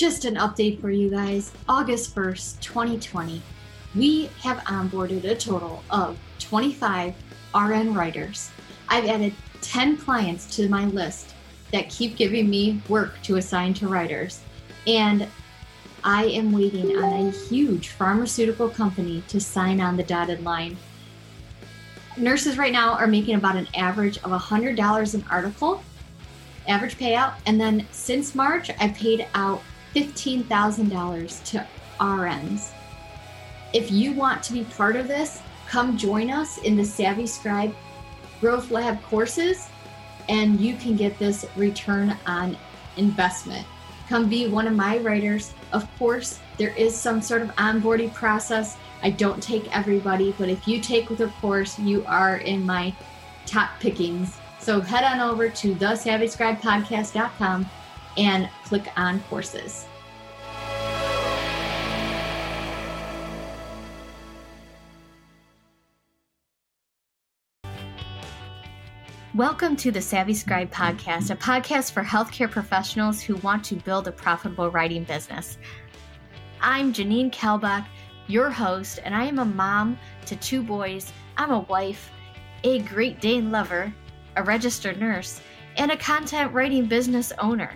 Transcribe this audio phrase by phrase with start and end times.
[0.00, 1.52] Just an update for you guys.
[1.68, 3.42] August 1st, 2020,
[3.94, 7.14] we have onboarded a total of 25
[7.54, 8.50] RN writers.
[8.88, 11.34] I've added 10 clients to my list
[11.70, 14.40] that keep giving me work to assign to writers.
[14.86, 15.28] And
[16.02, 20.78] I am waiting on a huge pharmaceutical company to sign on the dotted line.
[22.16, 25.82] Nurses right now are making about an average of $100 an article,
[26.66, 27.34] average payout.
[27.44, 29.60] And then since March, I paid out
[29.94, 31.66] $15,000 to
[31.98, 32.70] RNs.
[33.72, 37.74] If you want to be part of this, come join us in the Savvy Scribe
[38.40, 39.68] Growth Lab courses,
[40.28, 42.56] and you can get this return on
[42.96, 43.66] investment.
[44.08, 45.52] Come be one of my writers.
[45.72, 48.76] Of course, there is some sort of onboarding process.
[49.02, 52.92] I don't take everybody, but if you take the course, you are in my
[53.46, 54.36] top pickings.
[54.58, 57.66] So head on over to thesavvyscribepodcast.com
[58.16, 59.86] and click on courses.
[69.32, 74.08] Welcome to the Savvy Scribe podcast, a podcast for healthcare professionals who want to build
[74.08, 75.56] a profitable writing business.
[76.60, 77.86] I'm Janine Kelbach,
[78.26, 81.12] your host, and I am a mom to two boys.
[81.36, 82.10] I'm a wife,
[82.64, 83.94] a Great Dane lover,
[84.34, 85.40] a registered nurse,
[85.80, 87.72] and a content writing business owner.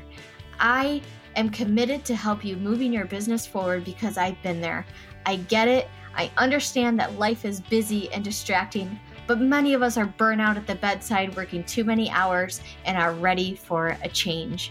[0.61, 1.01] I
[1.37, 4.85] am committed to help you moving your business forward because I've been there.
[5.25, 5.89] I get it.
[6.15, 10.59] I understand that life is busy and distracting, but many of us are burnt out
[10.59, 14.71] at the bedside, working too many hours, and are ready for a change.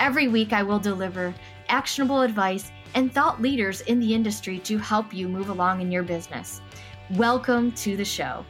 [0.00, 1.34] Every week, I will deliver
[1.68, 6.04] actionable advice and thought leaders in the industry to help you move along in your
[6.04, 6.62] business.
[7.10, 8.46] Welcome to the show.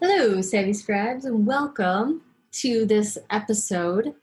[0.00, 2.22] Hello, Savvy Scribes, and welcome
[2.52, 4.14] to this episode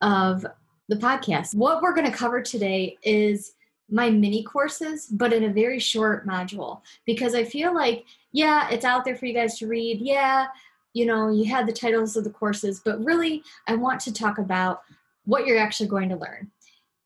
[0.00, 0.46] of
[0.88, 1.52] the podcast.
[1.52, 3.54] What we're going to cover today is
[3.90, 8.84] my mini courses, but in a very short module because I feel like, yeah, it's
[8.84, 9.98] out there for you guys to read.
[10.00, 10.46] Yeah,
[10.92, 14.38] you know, you had the titles of the courses, but really, I want to talk
[14.38, 14.82] about
[15.24, 16.52] what you're actually going to learn.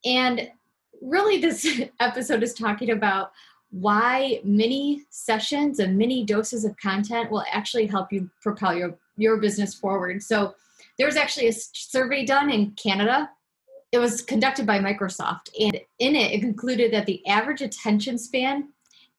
[0.04, 0.46] And
[1.00, 1.66] really, this
[2.00, 3.32] episode is talking about
[3.70, 9.36] why mini sessions and mini doses of content will actually help you propel your, your
[9.38, 10.22] business forward.
[10.22, 10.54] So,
[10.98, 13.30] there was actually a survey done in Canada.
[13.92, 18.68] It was conducted by Microsoft, and in it, it concluded that the average attention span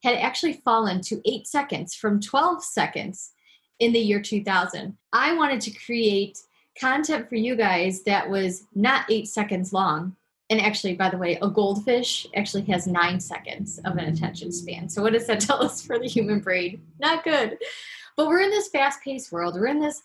[0.03, 3.31] had actually fallen to eight seconds from 12 seconds
[3.79, 4.95] in the year 2000.
[5.11, 6.39] I wanted to create
[6.79, 10.15] content for you guys that was not eight seconds long.
[10.51, 14.89] And actually, by the way, a goldfish actually has nine seconds of an attention span.
[14.89, 16.83] So, what does that tell us for the human brain?
[16.99, 17.57] Not good.
[18.17, 19.55] But we're in this fast paced world.
[19.55, 20.03] We're in this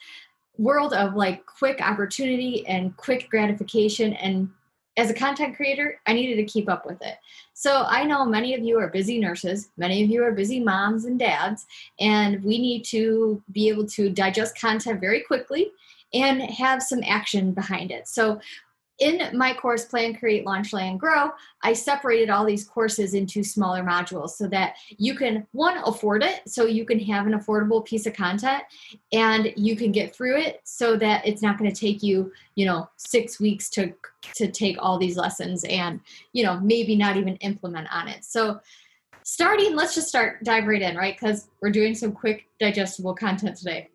[0.57, 4.49] world of like quick opportunity and quick gratification and
[4.97, 7.17] as a content creator i needed to keep up with it
[7.53, 11.05] so i know many of you are busy nurses many of you are busy moms
[11.05, 11.67] and dads
[12.01, 15.71] and we need to be able to digest content very quickly
[16.15, 18.41] and have some action behind it so
[18.99, 21.31] in my course plan create launch land grow
[21.63, 26.41] i separated all these courses into smaller modules so that you can one afford it
[26.47, 28.63] so you can have an affordable piece of content
[29.13, 32.65] and you can get through it so that it's not going to take you you
[32.65, 33.93] know six weeks to
[34.35, 36.01] to take all these lessons and
[36.33, 38.25] you know maybe not even implement on it.
[38.25, 38.61] So
[39.23, 41.17] starting let's just start dive right in right?
[41.19, 43.89] Because we're doing some quick digestible content today.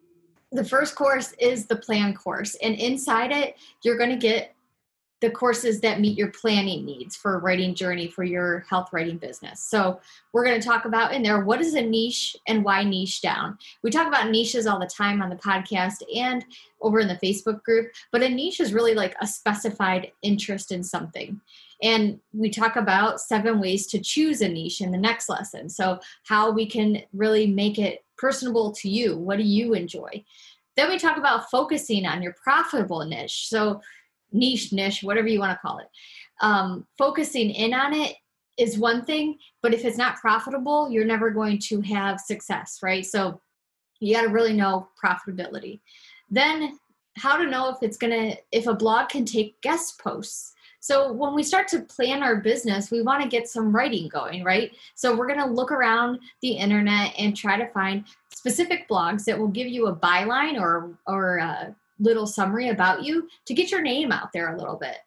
[0.51, 4.53] The first course is the plan course and inside it you're going to get
[5.21, 9.62] the courses that meet your planning needs for writing journey for your health writing business.
[9.62, 10.00] So,
[10.33, 13.57] we're going to talk about in there what is a niche and why niche down.
[13.83, 16.44] We talk about niches all the time on the podcast and
[16.81, 20.83] over in the Facebook group, but a niche is really like a specified interest in
[20.83, 21.39] something.
[21.81, 25.69] And we talk about seven ways to choose a niche in the next lesson.
[25.69, 29.17] So, how we can really make it personable to you.
[29.17, 30.24] What do you enjoy?
[30.77, 33.47] Then we talk about focusing on your profitable niche.
[33.47, 33.81] So,
[34.31, 35.88] niche, niche, whatever you want to call it.
[36.42, 38.16] Um, focusing in on it
[38.57, 43.06] is one thing, but if it's not profitable, you're never going to have success, right?
[43.06, 43.42] So
[44.00, 45.80] you got to really know profitability.
[46.30, 46.80] Then
[47.18, 51.36] how to know if it's gonna if a blog can take guest posts so when
[51.36, 54.72] we start to plan our business, we want to get some writing going, right?
[54.95, 58.04] So we're going to look around the internet and try to find
[58.34, 63.30] specific blogs that will give you a byline or or a little summary about you
[63.45, 64.98] to get your name out there a little bit.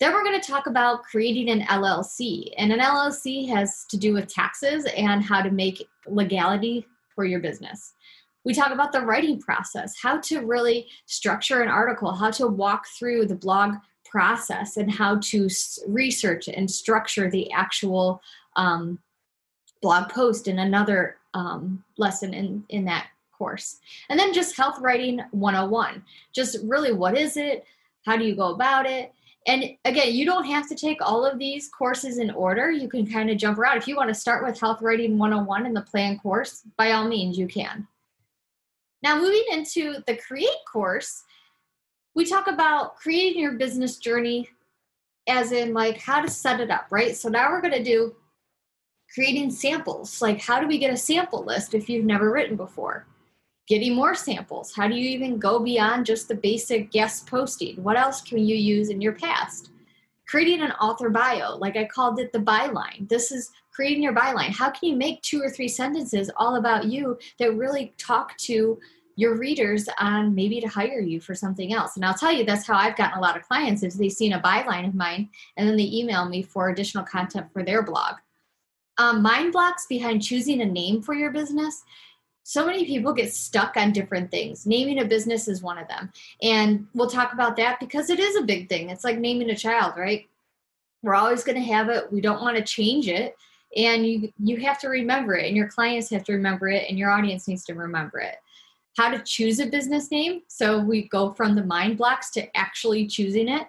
[0.00, 2.52] Then we're going to talk about creating an LLC.
[2.58, 7.40] And an LLC has to do with taxes and how to make legality for your
[7.40, 7.92] business.
[8.44, 12.86] We talk about the writing process, how to really structure an article, how to walk
[12.98, 13.74] through the blog
[14.04, 15.48] process and how to
[15.86, 18.20] research and structure the actual
[18.56, 18.98] um,
[19.80, 23.06] blog post in another um, lesson in, in that
[23.42, 23.80] course.
[24.08, 26.04] And then just health writing 101.
[26.32, 27.64] Just really what is it?
[28.06, 29.12] How do you go about it?
[29.48, 32.70] And again, you don't have to take all of these courses in order.
[32.70, 33.78] You can kind of jump around.
[33.78, 37.08] If you want to start with Health Writing 101 in the plan course, by all
[37.08, 37.88] means, you can.
[39.02, 41.24] Now, moving into the Create course,
[42.14, 44.48] we talk about creating your business journey
[45.26, 47.16] as in like how to set it up, right?
[47.16, 48.14] So now we're going to do
[49.14, 50.22] creating samples.
[50.22, 53.06] Like how do we get a sample list if you've never written before?
[53.68, 54.72] Getting more samples.
[54.74, 57.82] How do you even go beyond just the basic guest posting?
[57.82, 59.70] What else can you use in your past?
[60.26, 63.08] Creating an author bio, like I called it the byline.
[63.08, 64.50] This is creating your byline.
[64.50, 68.78] How can you make two or three sentences all about you that really talk to
[69.16, 71.96] your readers on maybe to hire you for something else.
[71.96, 74.32] And I'll tell you, that's how I've gotten a lot of clients is they've seen
[74.32, 78.16] a byline of mine and then they email me for additional content for their blog.
[78.98, 81.82] Um, mind blocks behind choosing a name for your business.
[82.44, 84.66] So many people get stuck on different things.
[84.66, 86.12] Naming a business is one of them.
[86.42, 88.90] And we'll talk about that because it is a big thing.
[88.90, 90.28] It's like naming a child, right?
[91.02, 92.12] We're always going to have it.
[92.12, 93.36] We don't want to change it.
[93.76, 96.98] And you you have to remember it and your clients have to remember it and
[96.98, 98.36] your audience needs to remember it
[98.96, 100.42] how to choose a business name.
[100.48, 103.66] So we go from the mind blocks to actually choosing it.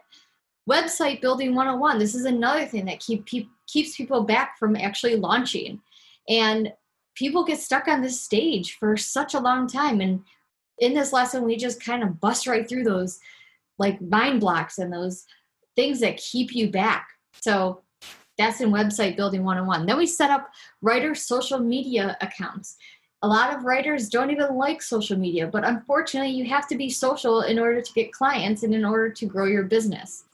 [0.69, 1.99] Website building 101.
[1.99, 5.81] This is another thing that keep, keep keeps people back from actually launching.
[6.29, 6.73] And
[7.15, 10.01] people get stuck on this stage for such a long time.
[10.01, 10.23] And
[10.79, 13.19] in this lesson, we just kind of bust right through those
[13.77, 15.25] like mind blocks and those
[15.75, 17.07] things that keep you back.
[17.41, 17.81] So
[18.37, 19.85] that's in website building 101.
[19.85, 20.49] Then we set up
[20.81, 22.77] writer social media accounts
[23.23, 26.89] a lot of writers don't even like social media, but unfortunately, you have to be
[26.89, 30.25] social in order to get clients and in order to grow your business.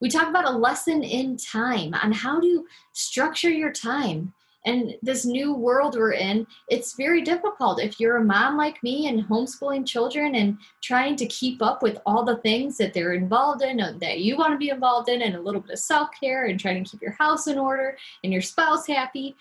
[0.00, 4.34] We talk about a lesson in time on how to structure your time.
[4.66, 7.82] And this new world we're in, it's very difficult.
[7.82, 11.98] If you're a mom like me and homeschooling children and trying to keep up with
[12.06, 15.20] all the things that they're involved in, and that you want to be involved in,
[15.20, 17.96] and a little bit of self care and trying to keep your house in order
[18.22, 19.36] and your spouse happy,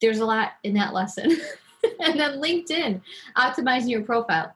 [0.00, 1.30] there's a lot in that lesson.
[2.00, 3.00] and then LinkedIn,
[3.36, 4.54] optimizing your profile.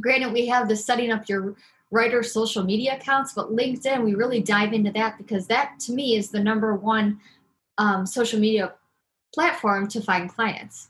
[0.00, 1.54] Granted, we have the setting up your
[1.90, 6.16] writer social media accounts, but LinkedIn, we really dive into that because that to me
[6.16, 7.20] is the number one
[7.78, 8.74] um, social media
[9.34, 10.88] platform to find clients.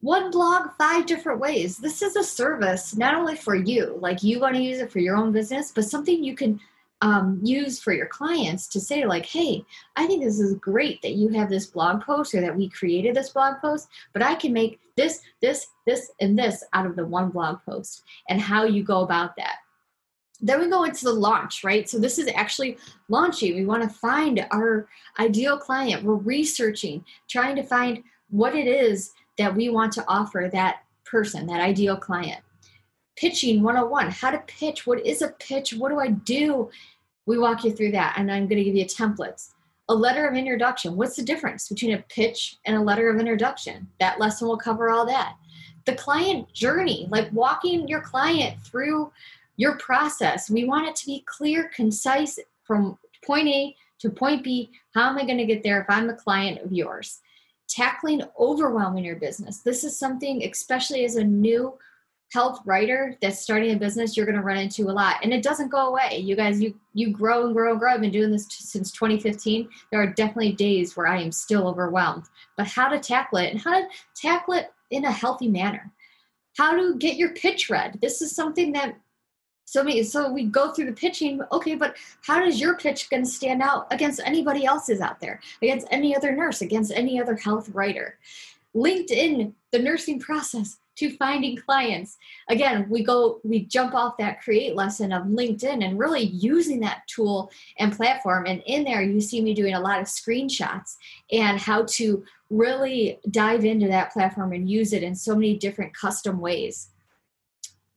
[0.00, 1.78] One blog, five different ways.
[1.78, 4.98] This is a service not only for you, like you want to use it for
[4.98, 6.60] your own business, but something you can
[7.02, 9.62] um, use for your clients to say like hey
[9.96, 13.14] i think this is great that you have this blog post or that we created
[13.14, 17.04] this blog post but i can make this this this and this out of the
[17.04, 19.56] one blog post and how you go about that
[20.40, 21.88] then we go into the launch right?
[21.88, 23.54] So this is actually launching.
[23.54, 26.02] We want to find our ideal client.
[26.02, 31.46] We're researching trying to find what it is that we want to offer that person
[31.46, 32.42] that ideal client.
[33.16, 36.70] Pitching 101 how to pitch what is a pitch what do i do?
[37.26, 39.50] We walk you through that and i'm going to give you templates.
[39.88, 43.88] A letter of introduction what's the difference between a pitch and a letter of introduction?
[44.00, 45.36] That lesson will cover all that.
[45.86, 49.12] The client journey like walking your client through
[49.56, 50.50] your process.
[50.50, 54.70] We want it to be clear concise from point a to point b.
[54.94, 57.20] How am i going to get there if i'm a client of yours?
[57.68, 59.58] Tackling overwhelming your business.
[59.58, 61.76] This is something especially as a new
[62.32, 65.42] health writer that's starting a business you're going to run into a lot and it
[65.42, 66.18] doesn't go away.
[66.18, 67.94] You guys you you grow and grow and grow.
[67.94, 71.66] I've been doing this t- since 2015 there are definitely days where i am still
[71.66, 72.24] overwhelmed.
[72.56, 75.92] But how to tackle it and how to tackle it in a healthy manner.
[76.56, 77.98] How to get your pitch read.
[78.00, 78.96] This is something that
[79.66, 83.26] so me so we go through the pitching okay but how does your pitch to
[83.26, 87.68] stand out against anybody else's out there against any other nurse against any other health
[87.74, 88.18] writer
[88.74, 92.16] linkedin the nursing process to finding clients.
[92.48, 97.02] Again, we go, we jump off that create lesson of LinkedIn and really using that
[97.06, 98.46] tool and platform.
[98.46, 100.96] And in there, you see me doing a lot of screenshots
[101.30, 105.94] and how to really dive into that platform and use it in so many different
[105.94, 106.88] custom ways.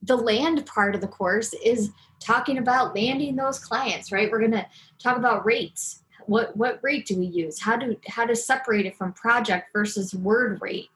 [0.09, 4.29] The land part of the course is talking about landing those clients, right?
[4.29, 4.65] We're going to
[4.97, 6.01] talk about rates.
[6.25, 7.59] What what rate do we use?
[7.59, 10.89] How do how to separate it from project versus word rate?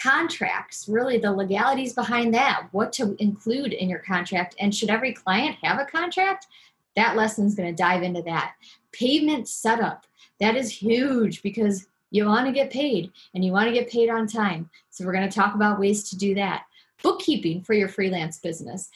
[0.00, 5.14] Contracts, really the legalities behind that, what to include in your contract, and should every
[5.14, 6.46] client have a contract?
[6.94, 8.54] That lesson is going to dive into that.
[8.92, 10.06] Payment setup,
[10.40, 14.10] that is huge because you want to get paid and you want to get paid
[14.10, 14.68] on time.
[14.90, 16.64] So we're going to talk about ways to do that.
[17.02, 18.88] Bookkeeping for your freelance business.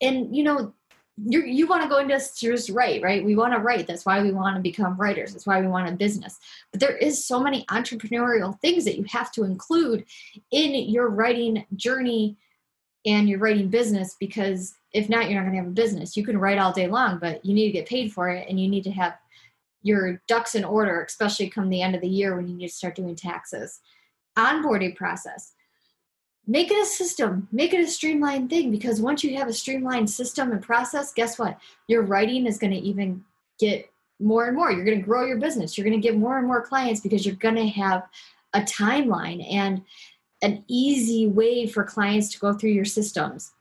[0.00, 0.72] And you know,
[1.26, 3.24] you you want to go into just write, right?
[3.24, 3.86] We want to write.
[3.86, 5.32] That's why we want to become writers.
[5.32, 6.38] That's why we want a business.
[6.70, 10.04] But there is so many entrepreneurial things that you have to include
[10.50, 12.36] in your writing journey
[13.06, 16.16] and your writing business because if not, you're not going to have a business.
[16.16, 18.58] You can write all day long, but you need to get paid for it and
[18.58, 19.18] you need to have
[19.82, 22.74] your ducks in order, especially come the end of the year when you need to
[22.74, 23.80] start doing taxes.
[24.36, 25.52] Onboarding process
[26.48, 27.46] make it a system.
[27.52, 31.38] Make it a streamlined thing because once you have a streamlined system and process guess
[31.38, 31.58] what?
[31.86, 33.22] Your writing is going to even
[33.60, 33.88] get
[34.18, 34.72] more and more.
[34.72, 35.76] You're going to grow your business.
[35.76, 38.08] You're going to get more and more clients because you're going to have
[38.54, 39.82] a timeline and
[40.42, 43.52] an easy way for clients to go through your systems.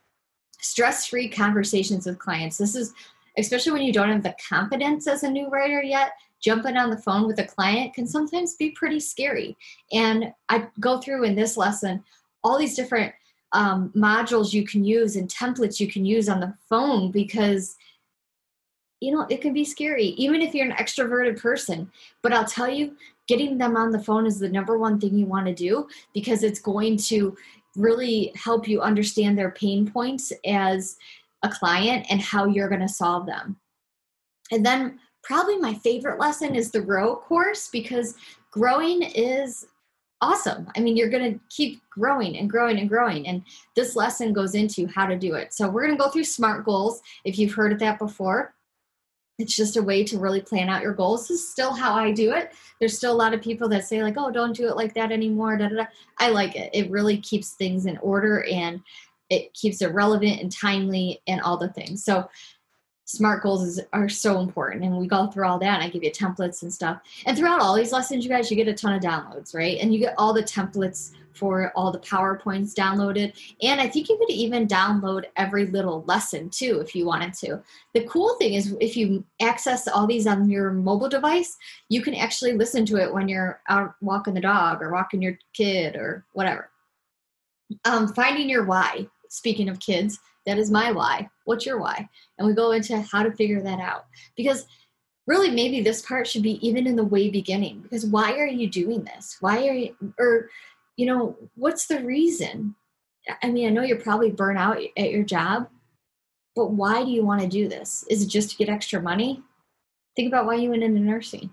[0.60, 2.58] Stress-free conversations with clients.
[2.58, 2.94] This is
[3.38, 6.98] especially when you don't have the confidence as a new writer yet jumping on the
[6.98, 9.58] phone with a client can sometimes be pretty scary.
[9.92, 12.04] And i go through in this lesson
[12.44, 13.14] all these different
[13.54, 17.76] um, modules you can use and templates you can use on the phone because
[19.00, 21.90] you know it can be scary even if you're an extroverted person.
[22.22, 22.96] But i'll tell you
[23.28, 26.44] getting them on the phone is the number one thing you want to do because
[26.44, 27.36] it's going to
[27.76, 30.98] really help you understand their pain points as
[31.44, 33.58] a client and how you're going to solve them.
[34.52, 38.16] And then probably my favorite lesson is the grow course because
[38.52, 39.68] growing is
[40.22, 40.68] awesome.
[40.76, 43.28] I mean, you're going to keep growing and growing and growing.
[43.28, 43.44] And
[43.76, 45.54] this lesson goes into how to do it.
[45.54, 48.54] So, we're going to go through SMART goals if you've heard of that before.
[49.40, 51.28] It's just a way to really plan out your goals.
[51.28, 52.54] This is still how I do it.
[52.80, 55.12] There's still a lot of people that say, like, oh, don't do it like that
[55.12, 55.58] anymore.
[55.58, 55.86] Da, da, da.
[56.18, 56.72] I like it.
[56.74, 58.82] It really keeps things in order and
[59.30, 62.04] it keeps it relevant and timely and all the things.
[62.04, 62.28] So,
[63.08, 66.04] smart goals is, are so important and we go through all that and i give
[66.04, 67.02] you templates and stuff.
[67.26, 69.80] And throughout all these lessons you guys you get a ton of downloads right?
[69.80, 73.32] And you get all the templates for all the powerpoints downloaded.
[73.62, 77.64] And i think you could even download every little lesson too if you wanted to.
[77.94, 81.56] The cool thing is if you access all these on your mobile device
[81.88, 85.40] you can actually listen to it when you're out walking the dog or walking your
[85.54, 86.70] kid or whatever.
[87.86, 91.30] Um, finding your why speaking of kids that is my why.
[91.44, 92.10] What's your why?
[92.38, 94.06] And we go into how to figure that out.
[94.38, 94.66] Because
[95.28, 97.82] really, maybe this part should be even in the way beginning.
[97.82, 99.38] Because why are you doing this?
[99.42, 100.50] Why are you, or,
[100.96, 102.76] you know, what's the reason?
[103.44, 105.68] I mean, I know you're probably burnt out at your job,
[106.56, 108.06] but why do you want to do this?
[108.10, 109.44] Is it just to get extra money?
[110.16, 111.50] Think about why you went into nursing.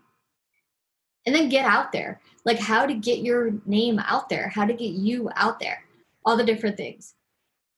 [1.26, 2.20] And then get out there.
[2.44, 5.82] Like how to get your name out there, how to get you out there,
[6.24, 7.14] all the different things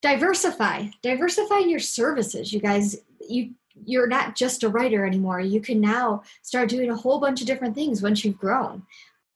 [0.02, 0.88] diversify.
[1.02, 2.96] Diversify your services you guys.
[3.28, 3.50] You
[3.84, 5.40] you're not just a writer anymore.
[5.40, 8.82] You can now start doing a whole bunch of different things once you've grown.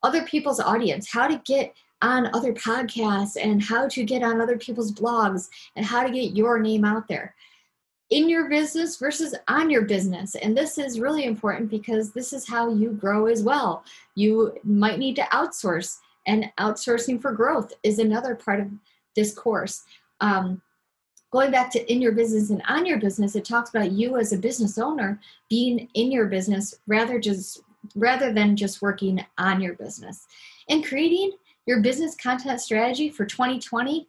[0.03, 4.57] Other people's audience how to get on other podcasts and how to get on other
[4.57, 7.35] people's blogs and how to get your name out there.
[8.09, 10.35] In your business versus on your business.
[10.35, 13.85] And this is really important because this is how you grow as well.
[14.15, 18.71] You might need to outsource, and outsourcing for growth is another part of
[19.15, 19.85] this course
[20.21, 20.61] um,
[21.31, 24.33] going back to in your business and on your business it talks about you as
[24.33, 27.61] a business owner being in your business rather just
[27.95, 30.27] rather than just working on your business
[30.69, 31.33] and creating
[31.67, 34.09] your business content strategy for 2020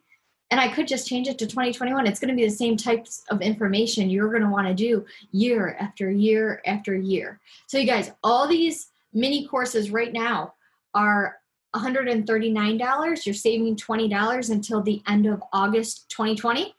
[0.50, 3.22] and i could just change it to 2021 it's going to be the same types
[3.30, 7.40] of information you're going to want to do year after year after year.
[7.66, 10.54] So you guys all these mini courses right now
[10.94, 11.38] are
[11.74, 13.26] $139.
[13.26, 16.74] You're saving $20 until the end of August 2020.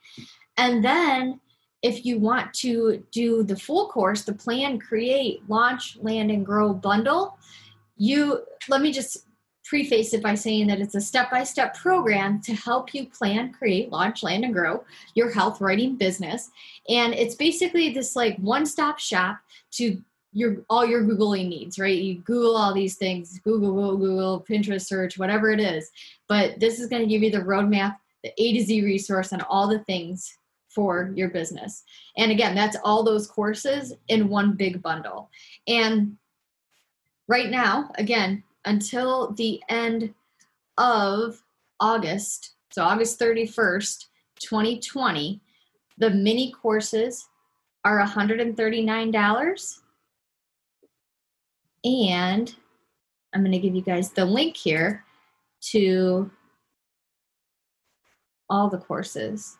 [0.56, 1.40] And then
[1.82, 6.72] if you want to do the full course, the plan, create, launch, land, and grow
[6.72, 7.38] bundle,
[7.96, 9.26] you let me just
[9.64, 13.52] preface it by saying that it's a step by step program to help you plan,
[13.52, 14.84] create, launch, land, and grow
[15.14, 16.50] your health writing business.
[16.88, 19.38] And it's basically this like one stop shop
[19.72, 20.02] to
[20.34, 21.96] your all your googling needs right?
[21.96, 25.90] You google all these things google google google pinterest search whatever it is.
[26.28, 29.40] But this is going to give you the roadmap the a to z resource on
[29.42, 30.36] all the things
[30.68, 31.84] for your business.
[32.16, 35.30] And again that's all those courses in one big bundle.
[35.66, 36.16] And
[37.28, 40.12] right now again until the end
[40.76, 41.42] of
[41.80, 44.06] august so august 31st
[44.40, 45.40] 2020
[45.96, 47.28] The mini courses
[47.84, 49.78] are $139.
[51.84, 52.54] And
[53.34, 55.04] I'm going to give you guys the link here
[55.72, 56.30] to
[58.48, 59.58] all the courses.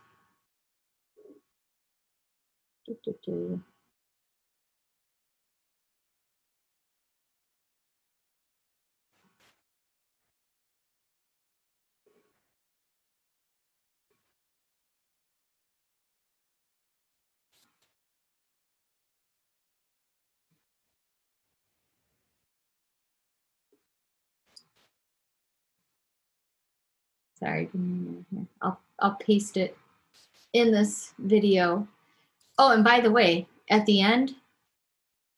[27.45, 27.69] Sorry,
[28.63, 29.77] I'll, I'll paste it
[30.55, 31.87] in this video.
[32.59, 34.35] Oh, and by the way, at the end,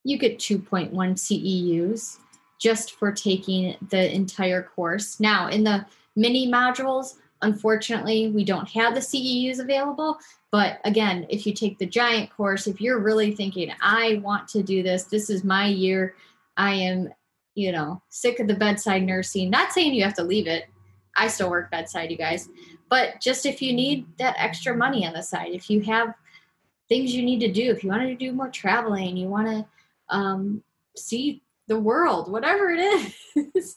[0.04, 2.18] you get 2.1 CEUs
[2.60, 5.18] just for taking the entire course.
[5.18, 5.84] Now, in the
[6.14, 10.16] mini modules, unfortunately, we don't have the CEUs available.
[10.52, 14.62] But again, if you take the giant course, if you're really thinking, I want to
[14.62, 16.14] do this, this is my year,
[16.56, 17.12] I am,
[17.56, 20.66] you know, sick of the bedside nursing, not saying you have to leave it.
[21.16, 22.48] I still work bedside, you guys.
[22.88, 26.14] But just if you need that extra money on the side, if you have
[26.88, 29.66] things you need to do, if you want to do more traveling, you want to
[30.14, 30.62] um,
[30.96, 33.76] see the world, whatever it is.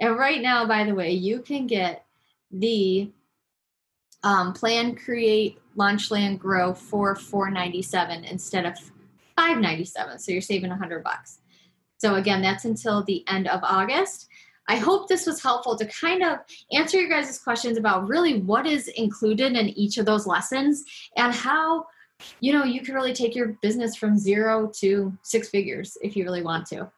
[0.00, 2.04] and right now, by the way, you can get
[2.50, 3.10] the
[4.22, 8.78] um, plan, create, launch, land, grow for 497 instead of
[9.36, 10.18] 597.
[10.18, 11.40] So you're saving 100 bucks.
[11.98, 14.28] So again, that's until the end of August.
[14.68, 16.38] I hope this was helpful to kind of
[16.72, 20.84] answer your guys' questions about really what is included in each of those lessons
[21.16, 21.86] and how
[22.40, 26.24] you know you can really take your business from zero to six figures if you
[26.24, 26.90] really want to.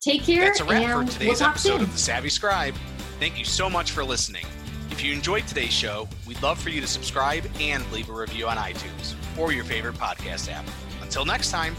[0.00, 0.44] Take care.
[0.44, 1.80] That's a wrap for today's we'll episode soon.
[1.82, 2.74] of The Savvy Scribe.
[3.18, 4.44] Thank you so much for listening.
[4.90, 8.48] If you enjoyed today's show, we'd love for you to subscribe and leave a review
[8.48, 10.64] on iTunes or your favorite podcast app.
[11.02, 11.74] Until next time.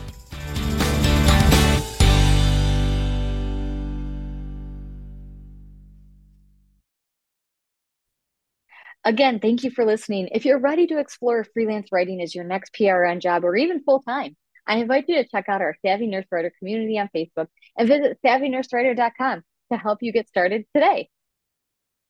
[9.10, 10.30] Again, thank you for listening.
[10.34, 14.04] If you're ready to explore freelance writing as your next PRN job or even full
[14.04, 17.88] time, I invite you to check out our Savvy Nurse Writer community on Facebook and
[17.88, 19.42] visit savvynursewriter.com
[19.72, 21.10] to help you get started today.